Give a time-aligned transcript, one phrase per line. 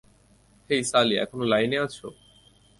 [0.69, 2.07] হেই, সালি, এখনো লাইনে আছো?